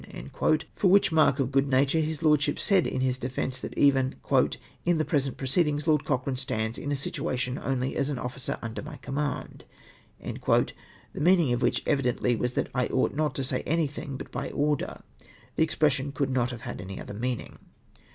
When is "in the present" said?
4.83-5.37